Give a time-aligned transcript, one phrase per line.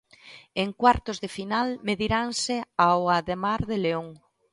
[0.63, 4.07] En cuartos de final mediranse ao Ademar de León.